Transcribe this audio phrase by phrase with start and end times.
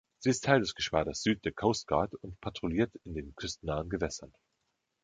[0.17, 4.33] Sie ist Teil des Geschwaders Süd der Coast Guard und patrouilliert in den küstennahen Gewässern.